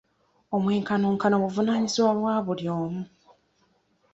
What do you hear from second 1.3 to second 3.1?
buvunaanyizibwa bwa buli omu.